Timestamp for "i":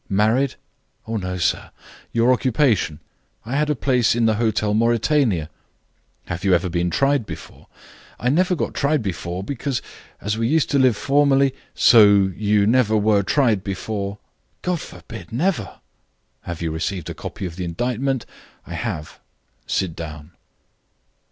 3.45-3.55, 8.19-8.29, 18.65-18.73